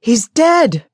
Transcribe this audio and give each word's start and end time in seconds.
He's 0.00 0.28
dead! 0.28 0.86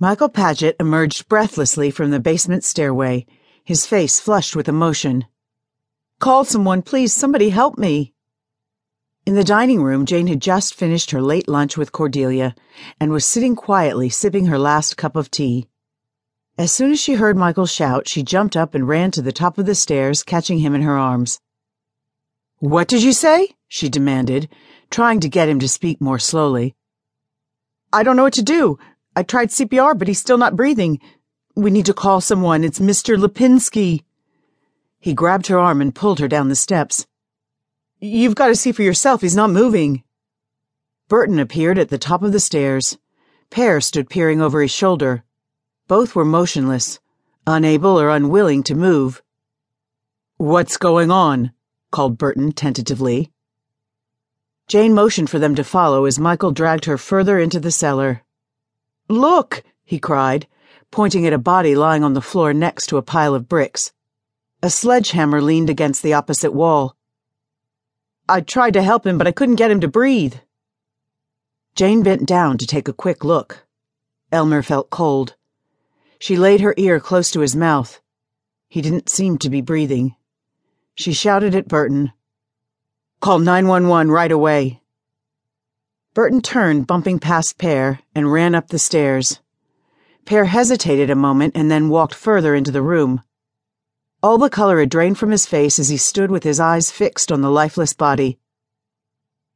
Michael 0.00 0.28
Paget 0.28 0.76
emerged 0.80 1.28
breathlessly 1.28 1.90
from 1.90 2.10
the 2.10 2.20
basement 2.20 2.64
stairway, 2.64 3.26
his 3.64 3.86
face 3.86 4.18
flushed 4.18 4.56
with 4.56 4.68
emotion. 4.68 5.24
Call 6.18 6.44
someone, 6.44 6.82
please, 6.82 7.12
somebody 7.12 7.50
help 7.50 7.78
me. 7.78 8.12
In 9.26 9.34
the 9.34 9.44
dining 9.44 9.82
room, 9.82 10.04
Jane 10.04 10.26
had 10.26 10.40
just 10.40 10.74
finished 10.74 11.10
her 11.12 11.22
late 11.22 11.48
lunch 11.48 11.76
with 11.76 11.92
Cordelia 11.92 12.54
and 13.00 13.10
was 13.10 13.24
sitting 13.24 13.56
quietly 13.56 14.08
sipping 14.08 14.46
her 14.46 14.58
last 14.58 14.96
cup 14.96 15.16
of 15.16 15.30
tea. 15.30 15.68
As 16.58 16.70
soon 16.70 16.92
as 16.92 17.00
she 17.00 17.14
heard 17.14 17.36
Michael 17.36 17.66
shout, 17.66 18.08
she 18.08 18.22
jumped 18.22 18.56
up 18.56 18.74
and 18.74 18.86
ran 18.86 19.10
to 19.12 19.22
the 19.22 19.32
top 19.32 19.58
of 19.58 19.66
the 19.66 19.74
stairs, 19.74 20.22
catching 20.22 20.58
him 20.58 20.74
in 20.74 20.82
her 20.82 20.98
arms. 20.98 21.40
What 22.58 22.86
did 22.86 23.02
you 23.02 23.12
say? 23.12 23.56
she 23.66 23.88
demanded, 23.88 24.48
trying 24.90 25.20
to 25.20 25.28
get 25.28 25.48
him 25.48 25.58
to 25.60 25.68
speak 25.68 26.00
more 26.00 26.18
slowly. 26.18 26.76
I 27.94 28.02
don't 28.02 28.16
know 28.16 28.24
what 28.24 28.32
to 28.34 28.42
do. 28.42 28.76
I 29.14 29.22
tried 29.22 29.50
CPR, 29.50 29.96
but 29.96 30.08
he's 30.08 30.18
still 30.18 30.36
not 30.36 30.56
breathing. 30.56 30.98
We 31.54 31.70
need 31.70 31.86
to 31.86 31.94
call 31.94 32.20
someone. 32.20 32.64
It's 32.64 32.80
Mr. 32.80 33.16
Lipinski. 33.16 34.02
He 34.98 35.14
grabbed 35.14 35.46
her 35.46 35.60
arm 35.60 35.80
and 35.80 35.94
pulled 35.94 36.18
her 36.18 36.26
down 36.26 36.48
the 36.48 36.56
steps. 36.56 37.06
You've 38.00 38.34
got 38.34 38.48
to 38.48 38.56
see 38.56 38.72
for 38.72 38.82
yourself. 38.82 39.20
He's 39.20 39.36
not 39.36 39.50
moving. 39.50 40.02
Burton 41.08 41.38
appeared 41.38 41.78
at 41.78 41.88
the 41.88 41.96
top 41.96 42.24
of 42.24 42.32
the 42.32 42.40
stairs. 42.40 42.98
Pear 43.48 43.80
stood 43.80 44.10
peering 44.10 44.42
over 44.42 44.60
his 44.60 44.72
shoulder. 44.72 45.22
Both 45.86 46.16
were 46.16 46.24
motionless, 46.24 46.98
unable 47.46 48.00
or 48.00 48.10
unwilling 48.10 48.64
to 48.64 48.74
move. 48.74 49.22
What's 50.36 50.78
going 50.78 51.12
on? 51.12 51.52
called 51.92 52.18
Burton 52.18 52.50
tentatively. 52.50 53.30
Jane 54.66 54.94
motioned 54.94 55.28
for 55.28 55.38
them 55.38 55.54
to 55.54 55.64
follow 55.64 56.06
as 56.06 56.18
Michael 56.18 56.50
dragged 56.50 56.86
her 56.86 56.96
further 56.96 57.38
into 57.38 57.60
the 57.60 57.70
cellar. 57.70 58.22
Look, 59.08 59.62
he 59.84 59.98
cried, 59.98 60.46
pointing 60.90 61.26
at 61.26 61.32
a 61.32 61.38
body 61.38 61.74
lying 61.74 62.02
on 62.02 62.14
the 62.14 62.22
floor 62.22 62.54
next 62.54 62.86
to 62.86 62.96
a 62.96 63.02
pile 63.02 63.34
of 63.34 63.48
bricks. 63.48 63.92
A 64.62 64.70
sledgehammer 64.70 65.42
leaned 65.42 65.68
against 65.68 66.02
the 66.02 66.14
opposite 66.14 66.52
wall. 66.52 66.96
I 68.26 68.40
tried 68.40 68.72
to 68.74 68.82
help 68.82 69.06
him, 69.06 69.18
but 69.18 69.26
I 69.26 69.32
couldn't 69.32 69.56
get 69.56 69.70
him 69.70 69.80
to 69.80 69.88
breathe. 69.88 70.36
Jane 71.74 72.02
bent 72.02 72.26
down 72.26 72.56
to 72.56 72.66
take 72.66 72.88
a 72.88 72.94
quick 72.94 73.24
look. 73.24 73.66
Elmer 74.32 74.62
felt 74.62 74.88
cold. 74.88 75.36
She 76.18 76.36
laid 76.36 76.62
her 76.62 76.74
ear 76.78 77.00
close 77.00 77.30
to 77.32 77.40
his 77.40 77.54
mouth. 77.54 78.00
He 78.68 78.80
didn't 78.80 79.10
seem 79.10 79.36
to 79.38 79.50
be 79.50 79.60
breathing. 79.60 80.16
She 80.94 81.12
shouted 81.12 81.54
at 81.54 81.68
Burton. 81.68 82.12
Call 83.20 83.38
911 83.38 84.10
right 84.10 84.30
away. 84.30 84.80
Burton 86.14 86.40
turned, 86.40 86.86
bumping 86.86 87.18
past 87.18 87.58
Pear, 87.58 88.00
and 88.14 88.32
ran 88.32 88.54
up 88.54 88.68
the 88.68 88.78
stairs. 88.78 89.40
Pear 90.24 90.44
hesitated 90.44 91.10
a 91.10 91.14
moment 91.14 91.56
and 91.56 91.70
then 91.70 91.88
walked 91.88 92.14
further 92.14 92.54
into 92.54 92.70
the 92.70 92.82
room. 92.82 93.22
All 94.22 94.38
the 94.38 94.48
color 94.48 94.80
had 94.80 94.88
drained 94.88 95.18
from 95.18 95.32
his 95.32 95.44
face 95.44 95.78
as 95.78 95.88
he 95.88 95.96
stood 95.96 96.30
with 96.30 96.44
his 96.44 96.60
eyes 96.60 96.90
fixed 96.90 97.30
on 97.30 97.42
the 97.42 97.50
lifeless 97.50 97.92
body. 97.92 98.38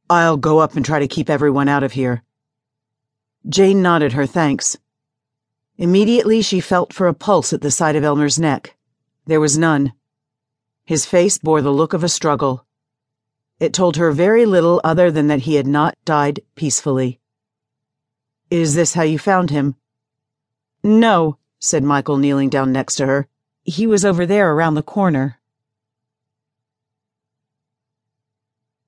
I'll 0.09 0.37
go 0.37 0.59
up 0.59 0.75
and 0.75 0.85
try 0.85 0.99
to 0.99 1.07
keep 1.07 1.29
everyone 1.29 1.67
out 1.67 1.81
of 1.81 1.93
here. 1.93 2.23
Jane 3.47 3.81
nodded 3.81 4.13
her 4.13 4.25
thanks. 4.25 4.77
Immediately 5.77 6.41
she 6.41 6.59
felt 6.59 6.93
for 6.93 7.07
a 7.07 7.13
pulse 7.13 7.53
at 7.53 7.61
the 7.61 7.71
side 7.71 7.95
of 7.95 8.03
Elmer's 8.03 8.37
neck. 8.37 8.75
There 9.25 9.39
was 9.39 9.57
none. 9.57 9.93
His 10.85 11.05
face 11.05 11.37
bore 11.37 11.61
the 11.61 11.71
look 11.71 11.93
of 11.93 12.03
a 12.03 12.09
struggle. 12.09 12.65
It 13.59 13.73
told 13.73 13.97
her 13.97 14.11
very 14.11 14.45
little 14.45 14.79
other 14.83 15.11
than 15.11 15.27
that 15.27 15.41
he 15.41 15.55
had 15.55 15.67
not 15.67 15.97
died 16.05 16.41
peacefully. 16.55 17.19
Is 18.49 18.73
this 18.73 18.93
how 18.93 19.03
you 19.03 19.19
found 19.19 19.49
him? 19.49 19.75
No, 20.81 21.37
said 21.59 21.83
Michael, 21.83 22.17
kneeling 22.17 22.49
down 22.49 22.71
next 22.71 22.95
to 22.95 23.05
her. 23.05 23.27
He 23.63 23.85
was 23.85 24.05
over 24.05 24.25
there 24.25 24.53
around 24.53 24.75
the 24.75 24.81
corner. 24.81 25.38